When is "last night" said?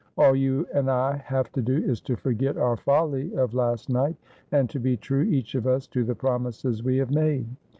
3.53-4.15